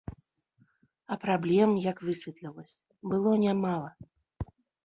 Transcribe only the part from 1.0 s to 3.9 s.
А праблем, як высветлілася, было нямала.